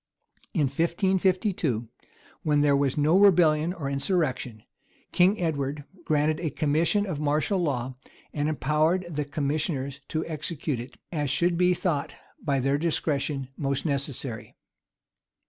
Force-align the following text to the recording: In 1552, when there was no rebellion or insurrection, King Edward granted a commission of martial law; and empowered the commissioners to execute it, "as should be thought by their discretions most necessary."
In 0.55 0.61
1552, 0.63 1.87
when 2.41 2.61
there 2.61 2.75
was 2.75 2.97
no 2.97 3.19
rebellion 3.19 3.71
or 3.71 3.87
insurrection, 3.87 4.63
King 5.11 5.39
Edward 5.39 5.83
granted 6.05 6.39
a 6.39 6.49
commission 6.49 7.05
of 7.05 7.19
martial 7.19 7.59
law; 7.61 7.93
and 8.33 8.49
empowered 8.49 9.05
the 9.11 9.25
commissioners 9.25 10.01
to 10.07 10.25
execute 10.25 10.79
it, 10.79 10.97
"as 11.11 11.29
should 11.29 11.55
be 11.55 11.75
thought 11.75 12.15
by 12.41 12.59
their 12.59 12.79
discretions 12.79 13.49
most 13.57 13.85
necessary." 13.85 14.55